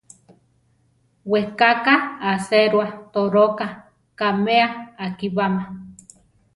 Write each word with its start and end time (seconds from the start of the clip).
Weká 1.31 1.71
ka 1.85 1.95
aséroa, 2.31 2.87
toróka 3.13 3.67
kaʼmea 4.19 4.67
akibáma. 5.03 5.63